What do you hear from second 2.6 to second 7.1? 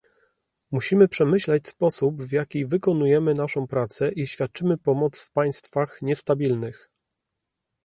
wykonujemy naszą pracę i świadczymy pomoc w państwach niestabilnych